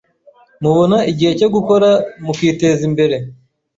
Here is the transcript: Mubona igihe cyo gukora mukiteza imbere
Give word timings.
Mubona 0.61 0.97
igihe 1.11 1.31
cyo 1.39 1.47
gukora 1.55 1.89
mukiteza 2.25 2.81
imbere 2.89 3.15